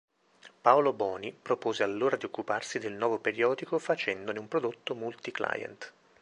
[0.59, 5.93] Paolo Boni propose allora di occuparsi del nuovo periodico facendone un prodotto multi-client.